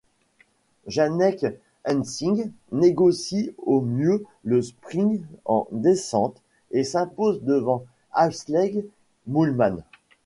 [0.87, 1.45] Janneke
[1.87, 8.83] Ensing négocie au mieux le sprint en descente et s'impose devant Ashleigh
[9.27, 9.77] Moolman.